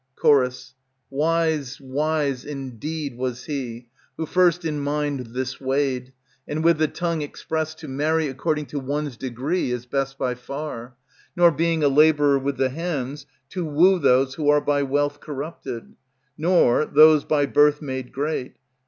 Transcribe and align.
Ch. 0.19 0.73
Wise, 1.11 1.79
wise 1.79 2.43
indeed 2.43 3.15
was 3.19 3.45
he, 3.45 3.87
Who 4.17 4.25
first 4.25 4.65
in 4.65 4.79
mind 4.79 5.27
This 5.35 5.61
weighed, 5.61 6.11
and 6.47 6.63
with 6.63 6.79
the 6.79 6.87
tongue 6.87 7.21
expressed, 7.21 7.77
To 7.77 7.87
marry 7.87 8.27
according 8.27 8.65
to 8.73 8.79
one's 8.79 9.15
degree 9.15 9.69
is 9.71 9.85
best 9.85 10.17
by 10.17 10.33
far; 10.33 10.95
Nor, 11.35 11.51
being 11.51 11.83
a 11.83 11.87
laborer 11.87 12.39
with 12.39 12.57
the 12.57 12.69
hands, 12.69 13.27
To 13.49 13.63
woo 13.63 13.99
those 13.99 14.33
who 14.33 14.49
are 14.49 14.59
by 14.59 14.81
wealth 14.81 15.19
corrupted, 15.19 15.93
Nor, 16.35 16.85
those 16.87 17.23
by 17.23 17.45
birth 17.45 17.79
made 17.79 18.11
great. 18.11 18.55